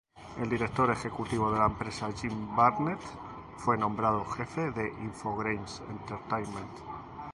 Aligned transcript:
El 0.39 0.49
director 0.49 0.89
ejecutivo 0.89 1.51
de 1.51 1.59
la 1.59 1.67
empresa, 1.67 2.11
Jim 2.11 2.55
Barnett, 2.55 2.99
fue 3.57 3.77
nombrado 3.77 4.25
jefe 4.25 4.71
de 4.71 4.87
Infogrames 5.03 5.79
Entertainment. 5.91 6.71